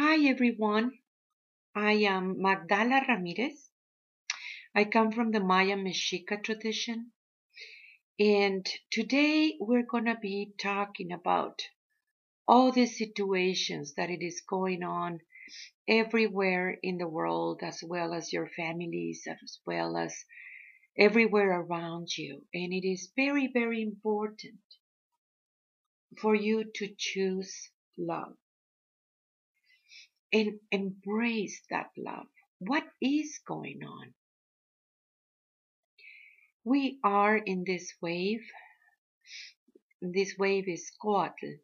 [0.00, 0.92] Hi everyone,
[1.74, 3.68] I am Magdala Ramirez.
[4.72, 7.10] I come from the Maya Mexica tradition.
[8.16, 11.62] And today we're gonna be talking about
[12.46, 15.18] all the situations that it is going on
[15.88, 20.14] everywhere in the world as well as your families as well as
[20.96, 22.46] everywhere around you.
[22.54, 24.60] And it is very very important
[26.18, 28.36] for you to choose love
[30.32, 32.28] and embrace that love.
[32.58, 34.14] What is going on?
[36.64, 38.44] We are in this wave.
[40.02, 41.60] This wave is Coatl.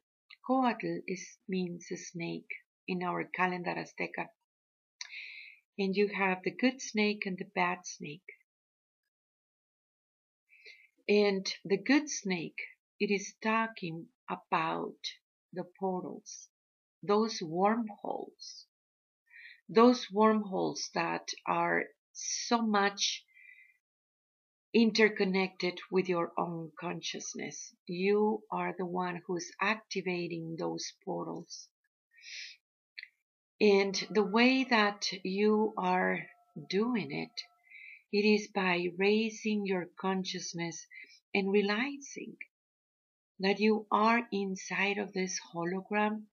[0.46, 2.50] Coatl is, means a snake
[2.88, 4.28] in our calendar Azteca.
[5.78, 8.24] And you have the good snake and the bad snake.
[11.09, 12.60] And the good snake,
[12.98, 14.96] it is talking about
[15.52, 16.48] the portals
[17.07, 18.67] those wormholes,
[19.69, 23.24] those wormholes that are so much
[24.73, 27.74] interconnected with your own consciousness.
[27.87, 31.69] You are the one who's activating those portals.
[33.61, 36.27] And the way that you are
[36.68, 37.43] doing it,
[38.13, 40.87] it is by raising your consciousness
[41.33, 42.37] and realizing
[43.39, 46.24] that you are inside of this hologram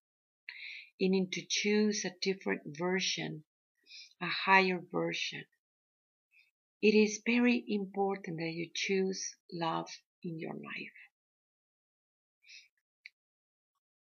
[1.09, 3.43] need to choose a different version,
[4.21, 5.45] a higher version.
[6.81, 9.89] It is very important that you choose love
[10.23, 10.97] in your life.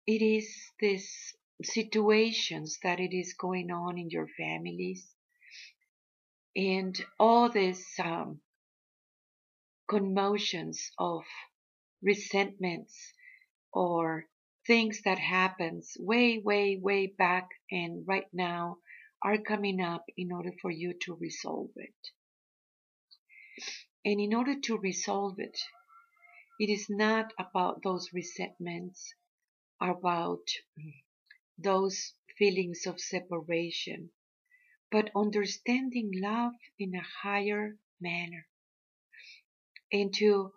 [0.06, 5.06] It is these situations that it is going on in your families
[6.56, 8.41] and all these um,
[9.89, 11.22] commotions of
[12.03, 13.12] resentments
[13.72, 14.27] or
[14.67, 18.79] things that happens way, way, way back and right now
[19.23, 21.95] are coming up in order for you to resolve it.
[24.05, 25.59] And in order to resolve it,
[26.61, 29.15] it is not about those resentments,
[29.81, 30.47] about
[31.59, 34.11] those feelings of separation,
[34.91, 38.47] but understanding love in a higher manner
[39.93, 40.53] and to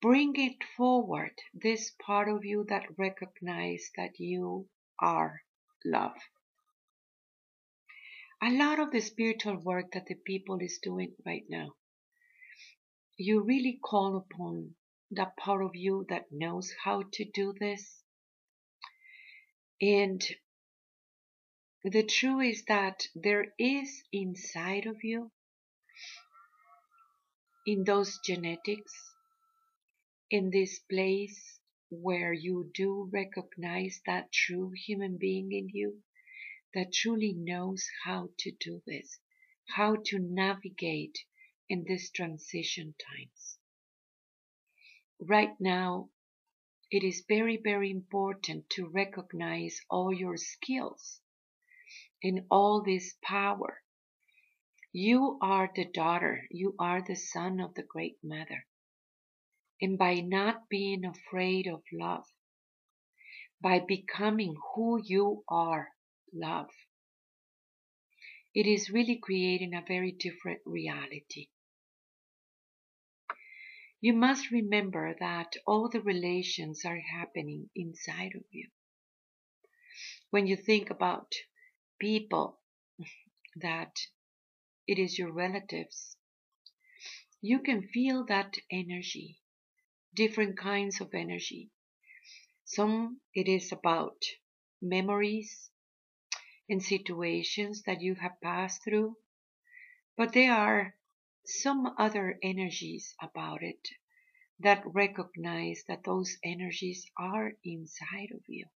[0.00, 4.66] bring it forward, this part of you that recognize that you
[4.98, 5.42] are
[5.84, 6.16] love.
[8.42, 11.74] A lot of the spiritual work that the people is doing right now,
[13.16, 14.74] you really call upon
[15.10, 18.02] that part of you that knows how to do this.
[19.80, 20.22] And
[21.84, 25.30] the truth is that there is inside of you,
[27.66, 28.92] in those genetics,
[30.30, 36.02] in this place where you do recognize that true human being in you
[36.74, 39.18] that truly knows how to do this,
[39.68, 41.18] how to navigate
[41.68, 43.58] in these transition times.
[45.20, 46.10] Right now,
[46.90, 51.20] it is very, very important to recognize all your skills
[52.22, 53.82] and all this power.
[54.92, 58.66] You are the daughter, you are the son of the Great Mother
[59.80, 62.24] and by not being afraid of love,
[63.60, 65.88] by becoming who you are,
[66.32, 66.70] love.
[68.54, 71.48] It is really creating a very different reality.
[74.00, 78.68] You must remember that all the relations are happening inside of you.
[80.30, 81.32] When you think about
[81.98, 82.60] people
[83.56, 83.96] that
[84.86, 86.16] it is your relatives,
[87.40, 89.40] you can feel that energy
[90.14, 91.70] different kinds of energy.
[92.64, 94.24] Some it is about
[94.80, 95.70] memories
[96.68, 99.16] and situations that you have passed through,
[100.16, 100.94] but there are
[101.44, 103.88] some other energies about it
[104.60, 108.66] that recognize that those energies are inside of you.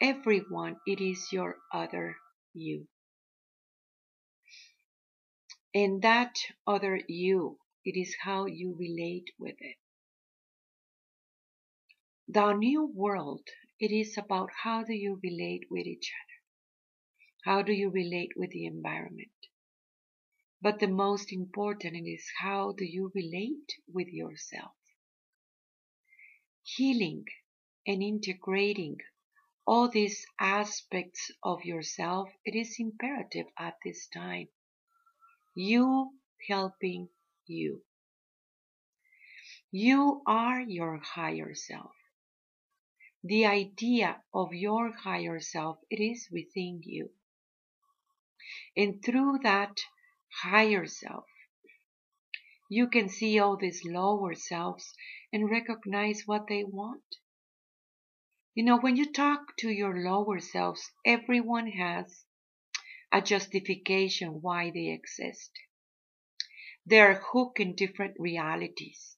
[0.00, 2.16] Everyone, it is your other
[2.52, 2.86] you.
[5.74, 6.36] And that
[6.66, 9.76] other you it is how you relate with it.
[12.28, 13.46] The new world,
[13.78, 16.40] it is about how do you relate with each other?
[17.44, 19.28] How do you relate with the environment?
[20.62, 24.72] But the most important is how do you relate with yourself?
[26.62, 27.26] Healing
[27.86, 28.96] and integrating
[29.66, 34.48] all these aspects of yourself, it is imperative at this time.
[35.54, 36.14] You
[36.48, 37.08] helping
[37.46, 37.82] you.
[39.72, 41.92] You are your higher self.
[43.24, 47.10] the idea of your higher self, it is within you.
[48.76, 49.80] And through that
[50.42, 51.24] higher self,
[52.68, 54.94] you can see all these lower selves
[55.32, 57.02] and recognize what they want.
[58.54, 62.24] You know, when you talk to your lower selves, everyone has
[63.12, 65.50] a justification why they exist.
[66.86, 69.16] They are hooked in different realities.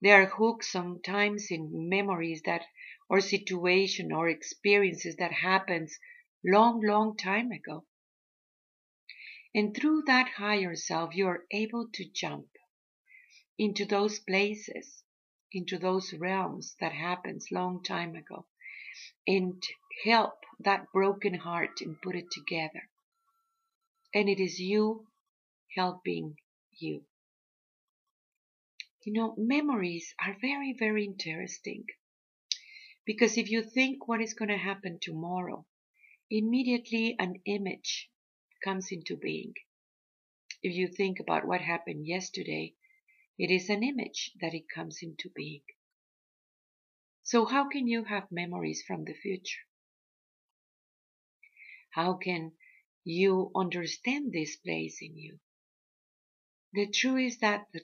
[0.00, 2.64] They are hooked sometimes in memories that
[3.08, 5.98] or situation or experiences that happens
[6.44, 7.84] long, long time ago.
[9.52, 12.46] And through that higher self, you are able to jump
[13.58, 15.02] into those places,
[15.52, 18.46] into those realms that happens long time ago
[19.26, 19.60] and
[20.04, 22.88] help that broken heart and put it together.
[24.14, 25.07] And it is you
[25.78, 26.34] helping
[26.72, 27.00] you.
[29.04, 31.84] You know, memories are very, very interesting.
[33.06, 35.64] Because if you think what is going to happen tomorrow,
[36.28, 38.10] immediately an image
[38.64, 39.54] comes into being.
[40.64, 42.74] If you think about what happened yesterday,
[43.38, 45.62] it is an image that it comes into being.
[47.22, 49.62] So how can you have memories from the future?
[51.90, 52.52] How can
[53.04, 55.38] you understand this place in you?
[56.72, 57.82] The truth is that the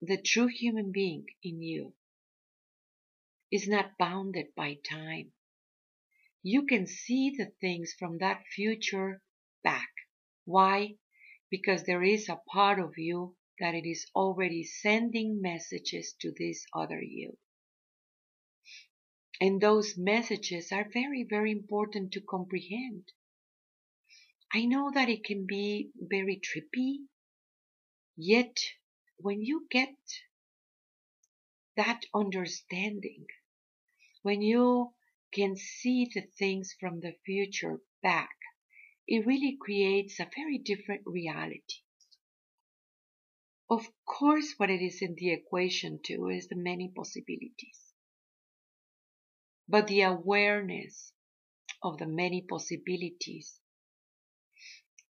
[0.00, 1.92] the true human being in you
[3.50, 5.32] is not bounded by time.
[6.42, 9.20] You can see the things from that future
[9.62, 9.90] back.
[10.44, 10.96] Why?
[11.50, 16.64] Because there is a part of you that it is already sending messages to this
[16.72, 17.36] other you.
[19.40, 23.12] And those messages are very, very important to comprehend.
[24.54, 27.08] I know that it can be very trippy,
[28.20, 28.58] yet
[29.16, 29.94] when you get
[31.76, 33.24] that understanding,
[34.22, 34.92] when you
[35.32, 38.34] can see the things from the future back,
[39.06, 41.82] it really creates a very different reality.
[43.70, 47.92] Of course, what it is in the equation too is the many possibilities.
[49.68, 51.12] But the awareness
[51.82, 53.60] of the many possibilities,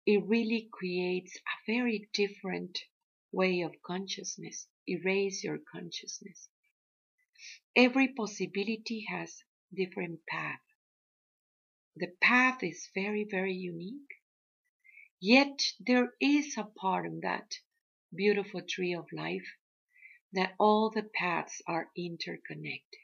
[0.05, 2.79] it really creates a very different
[3.33, 4.69] way of consciousness.
[4.87, 6.49] Erase your consciousness.
[7.77, 9.45] Every possibility has
[9.75, 10.61] different path.
[11.95, 14.15] The path is very, very unique.
[15.21, 17.59] Yet there is a part of that
[18.15, 19.47] beautiful tree of life
[20.33, 23.01] that all the paths are interconnected.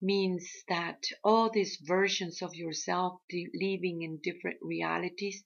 [0.00, 5.44] Means that all these versions of yourself living in different realities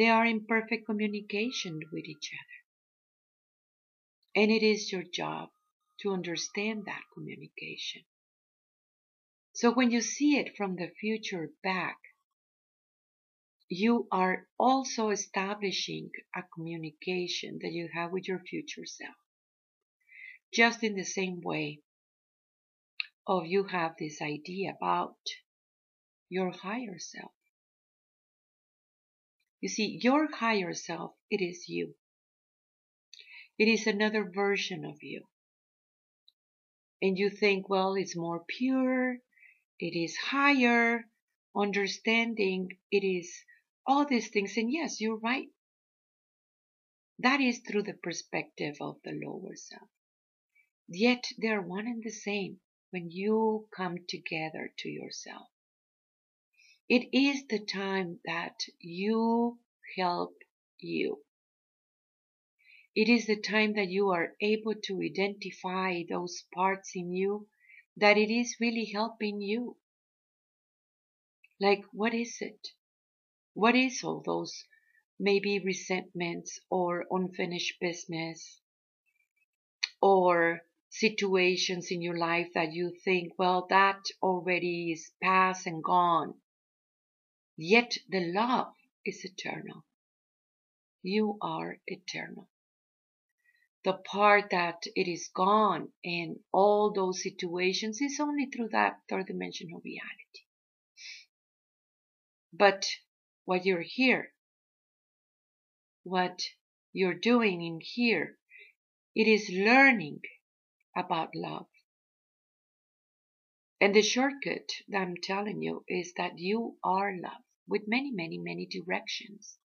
[0.00, 2.58] they are in perfect communication with each other.
[4.34, 5.50] And it is your job
[6.00, 8.04] to understand that communication.
[9.52, 11.98] So when you see it from the future back,
[13.68, 19.14] you are also establishing a communication that you have with your future self.
[20.50, 21.80] Just in the same way
[23.26, 25.18] of you have this idea about
[26.30, 27.32] your higher self.
[29.60, 31.94] You see, your higher self, it is you.
[33.58, 35.26] It is another version of you.
[37.02, 39.18] And you think, well, it's more pure,
[39.78, 41.06] it is higher,
[41.54, 43.44] understanding, it is
[43.86, 44.56] all these things.
[44.56, 45.48] And yes, you're right.
[47.18, 49.88] That is through the perspective of the lower self.
[50.88, 55.48] Yet they're one and the same when you come together to yourself.
[56.92, 59.60] It is the time that you
[59.96, 60.36] help
[60.80, 61.24] you.
[62.96, 67.46] It is the time that you are able to identify those parts in you
[67.96, 69.76] that it is really helping you.
[71.60, 72.70] Like, what is it?
[73.54, 74.64] What is all those
[75.16, 78.60] maybe resentments or unfinished business
[80.02, 86.34] or situations in your life that you think, well, that already is past and gone.
[87.62, 88.72] Yet the love
[89.04, 89.84] is eternal.
[91.02, 92.48] You are eternal.
[93.84, 99.26] The part that it is gone in all those situations is only through that third
[99.26, 100.46] dimensional reality.
[102.50, 102.86] But
[103.44, 104.32] what you're here,
[106.02, 106.40] what
[106.94, 108.38] you're doing in here,
[109.14, 110.22] it is learning
[110.96, 111.68] about love.
[113.82, 118.36] And the shortcut that I'm telling you is that you are love with many, many,
[118.36, 119.56] many directions,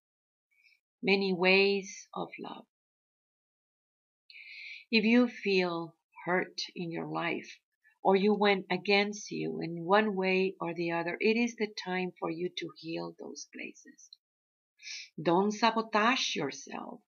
[1.04, 2.66] many ways of love.
[4.92, 5.96] If you feel
[6.26, 7.60] hurt in your life,
[8.04, 12.12] or you went against you in one way or the other, it is the time
[12.20, 14.10] for you to heal those places.
[15.20, 17.02] Don't sabotage yourself.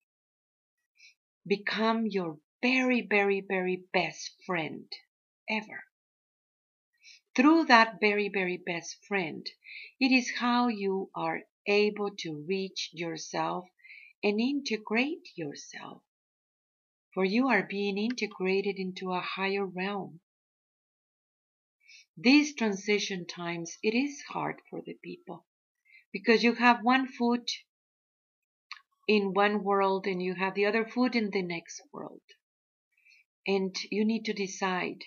[1.45, 4.91] Become your very, very, very best friend
[5.47, 5.83] ever.
[7.37, 9.47] Through that very, very best friend,
[9.99, 13.69] it is how you are able to reach yourself
[14.23, 16.01] and integrate yourself.
[17.13, 20.19] For you are being integrated into a higher realm.
[22.17, 25.45] These transition times, it is hard for the people
[26.11, 27.51] because you have one foot
[29.07, 32.23] in one world and you have the other foot in the next world.
[33.45, 35.03] And you need to decide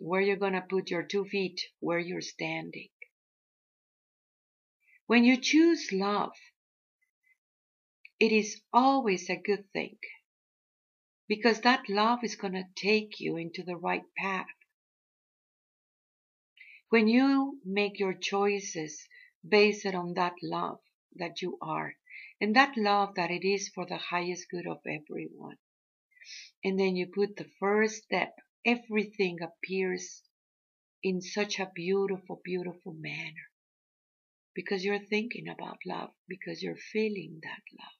[0.00, 2.88] where you're going to put your two feet, where you're standing.
[5.06, 6.32] When you choose love,
[8.18, 9.98] it is always a good thing
[11.28, 14.46] because that love is going to take you into the right path.
[16.88, 19.06] When you make your choices
[19.46, 20.80] based on that love
[21.16, 21.94] that you are,
[22.40, 25.58] and that love that it is for the highest good of everyone,
[26.64, 30.22] and then you put the first step, everything appears
[31.02, 33.48] in such a beautiful, beautiful manner.
[34.54, 37.98] Because you're thinking about love, because you're feeling that love,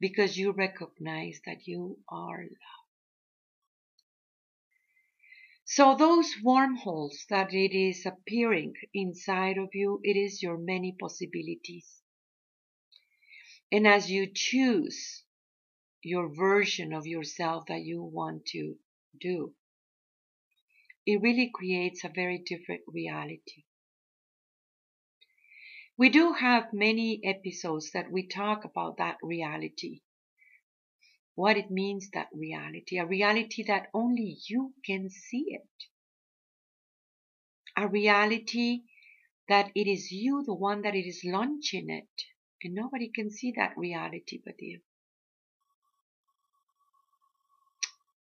[0.00, 2.82] because you recognize that you are love.
[5.64, 12.02] So those wormholes that it is appearing inside of you, it is your many possibilities.
[13.70, 15.24] And as you choose
[16.02, 18.76] your version of yourself that you want to
[19.20, 19.54] do,
[21.06, 23.64] it really creates a very different reality.
[25.96, 30.00] We do have many episodes that we talk about that reality
[31.34, 35.68] what it means that reality, a reality that only you can see it.
[37.76, 38.82] A reality
[39.48, 42.24] that it is you, the one that it is launching it,
[42.62, 44.80] and nobody can see that reality but you.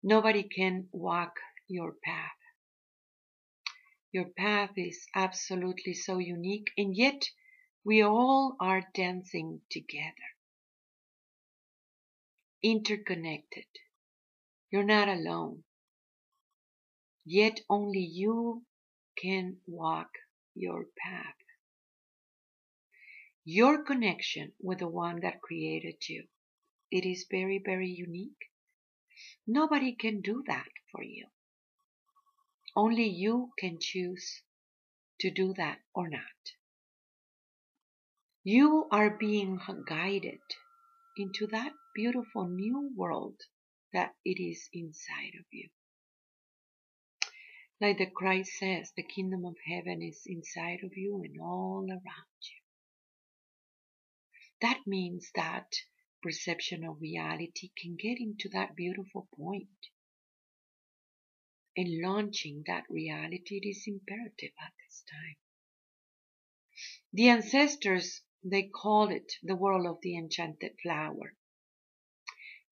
[0.02, 1.36] Nobody can walk
[1.68, 2.38] your path.
[4.12, 7.28] Your path is absolutely so unique, and yet
[7.84, 10.30] we all are dancing together
[12.62, 13.64] interconnected.
[14.70, 15.64] You're not alone.
[17.24, 18.64] Yet only you
[19.16, 20.10] can walk
[20.54, 21.34] your path.
[23.44, 26.24] Your connection with the one that created you.
[26.90, 28.50] It is very, very unique.
[29.46, 31.26] Nobody can do that for you.
[32.76, 34.42] Only you can choose
[35.20, 36.54] to do that or not.
[38.44, 40.40] You are being guided
[41.16, 43.40] into that beautiful new world
[43.92, 45.68] that it is inside of you.
[47.80, 52.40] Like the Christ says, the kingdom of heaven is inside of you and all around
[52.42, 52.60] you.
[54.60, 55.66] That means that
[56.22, 59.68] perception of reality can get into that beautiful point.
[61.76, 65.36] And launching that reality it is imperative at this time.
[67.12, 71.34] The ancestors they call it the world of the enchanted flower.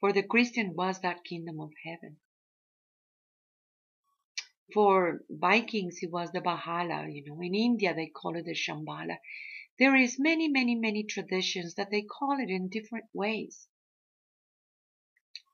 [0.00, 2.18] For the Christian was that kingdom of heaven.
[4.72, 7.40] For Vikings, it was the Valhalla, you know.
[7.40, 9.18] In India, they call it the Shambhala.
[9.78, 13.68] There is many, many, many traditions that they call it in different ways.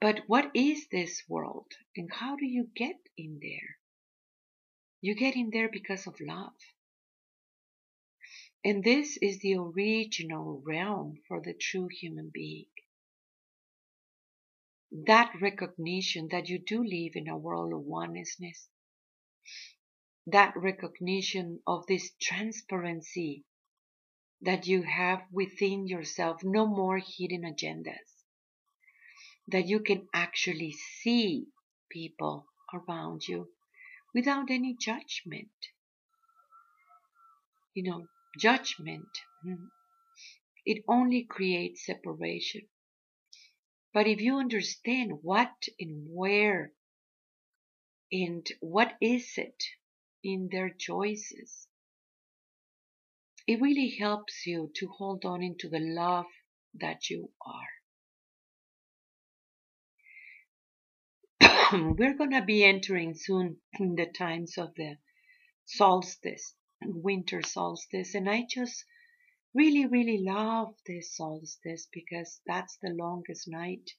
[0.01, 3.77] But what is this world and how do you get in there?
[5.03, 6.55] You get in there because of love.
[8.65, 12.71] And this is the original realm for the true human being.
[14.91, 18.39] That recognition that you do live in a world of oneness,
[20.27, 23.45] that recognition of this transparency
[24.45, 28.25] that you have within yourself, no more hidden agendas,
[29.49, 31.47] that you can actually see
[31.91, 33.49] people around you
[34.15, 35.49] without any judgment.
[37.75, 38.07] You know,
[38.39, 39.09] judgment,
[39.43, 39.67] hmm,
[40.67, 42.63] it only creates separation.
[43.95, 46.73] But if you understand what and where
[48.13, 49.65] and what is it
[50.23, 51.67] in their choices,
[53.47, 56.27] it really helps you to hold on into the love
[56.75, 57.31] that you
[61.41, 61.73] are.
[61.97, 64.97] We're going to be entering soon in the times of the
[65.67, 68.85] solstice winter solstice and I just
[69.55, 73.91] really really love this solstice because that's the longest night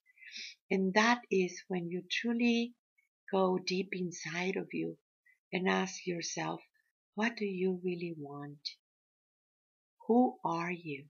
[0.69, 2.75] and that is when you truly
[3.31, 4.97] go deep inside of you
[5.53, 6.61] and ask yourself,
[7.13, 8.59] what do you really want?
[10.07, 11.05] Who are you?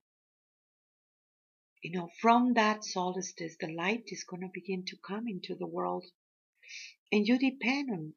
[1.82, 5.68] You know, from that solstice, the light is going to begin to come into the
[5.68, 6.06] world.
[7.12, 8.14] And you depend on,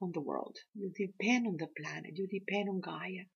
[0.00, 0.56] on the world.
[0.74, 2.16] You depend on the planet.
[2.16, 3.26] You depend on Gaia.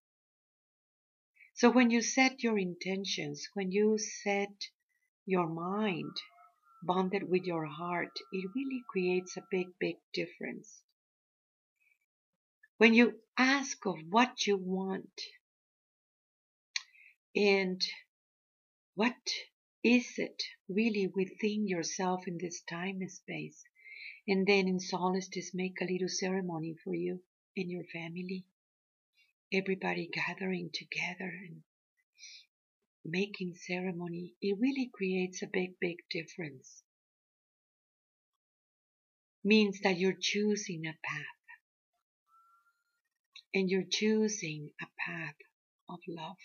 [1.53, 4.53] So when you set your intentions, when you set
[5.25, 6.15] your mind
[6.83, 10.81] bonded with your heart, it really creates a big, big difference.
[12.77, 15.21] When you ask of what you want
[17.37, 17.81] and
[18.95, 19.13] what
[19.83, 23.63] is it really within yourself in this time and space,
[24.27, 27.21] and then in solstice make a little ceremony for you
[27.55, 28.43] and your family
[29.53, 31.61] everybody gathering together and
[33.05, 36.83] making ceremony, it really creates a big, big difference.
[39.43, 41.23] Means that you're choosing a path.
[43.53, 45.35] And you're choosing a path
[45.89, 46.35] of love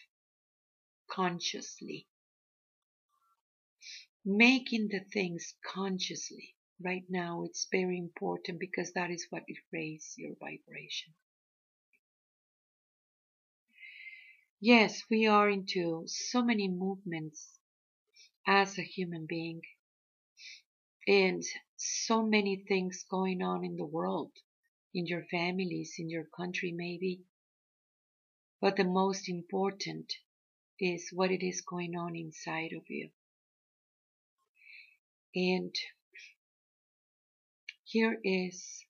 [1.13, 2.07] consciously.
[4.25, 10.35] Making the things consciously right now, it's very important because that is what raises your
[10.41, 11.13] vibration.
[14.61, 17.59] Yes, we are into so many movements
[18.47, 19.61] as a human being
[21.07, 21.43] and
[21.77, 24.33] so many things going on in the world,
[24.95, 27.23] in your families, in your country maybe.
[28.61, 30.13] But the most important
[30.83, 33.09] is what it is going on inside of you.
[35.37, 35.73] And
[37.85, 38.85] here is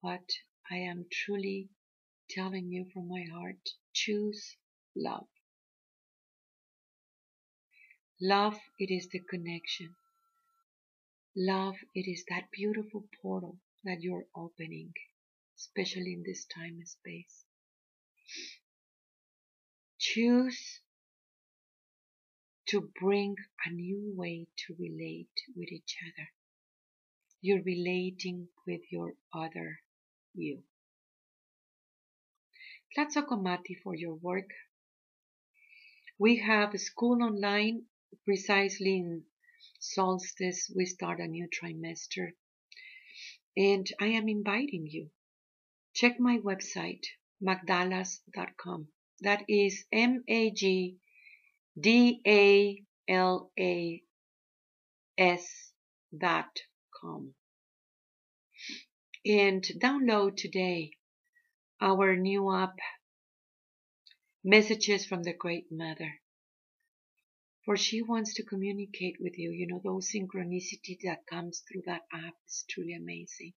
[0.00, 0.28] what
[0.68, 1.68] I am truly
[2.28, 3.70] telling you from my heart.
[3.94, 4.56] Choose
[4.96, 5.28] love.
[8.20, 9.94] Love, it is the connection.
[11.36, 14.92] Love, it is that beautiful portal that you're opening,
[15.56, 17.44] especially in this time and space.
[20.00, 20.80] Choose
[22.68, 26.28] to bring a new way to relate with each other.
[27.40, 29.80] You're relating with your other
[30.34, 30.62] you.
[32.96, 34.50] Tlazohcamati for your work.
[36.18, 37.82] We have school online
[38.24, 39.22] precisely in
[39.80, 40.70] solstice.
[40.74, 42.32] We start a new trimester.
[43.56, 45.10] And I am inviting you.
[45.94, 47.04] Check my website,
[47.42, 48.88] magdalas.com.
[49.20, 50.96] That is M A G
[51.78, 54.02] D A L A
[55.16, 55.72] S
[56.16, 56.60] dot
[57.00, 57.34] com.
[59.24, 60.92] And download today
[61.80, 62.74] our new app
[64.44, 66.20] messages from the Great Mother.
[67.64, 69.50] For she wants to communicate with you.
[69.50, 73.52] You know, those synchronicity that comes through that app is truly amazing.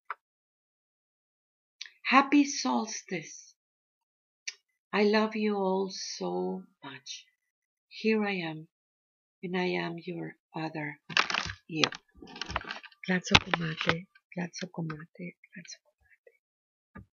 [2.04, 3.56] Happy solstice.
[4.94, 7.26] I love you all so much.
[8.02, 8.68] Here I am,
[9.44, 10.98] and I am your other
[11.68, 11.84] you.
[13.08, 15.80] Tlazohcamati, platzo comate, platzo